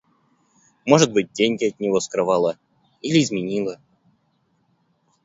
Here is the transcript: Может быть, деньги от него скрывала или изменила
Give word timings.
Может 0.83 1.13
быть, 1.13 1.31
деньги 1.31 1.65
от 1.65 1.79
него 1.79 1.99
скрывала 1.99 2.57
или 3.03 3.21
изменила 3.21 3.79